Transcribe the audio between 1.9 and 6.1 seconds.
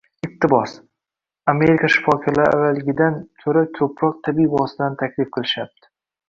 shifokorlari avvalgidan ko‘ra ko‘proq tabiiy vositalarni taklif qilishyapti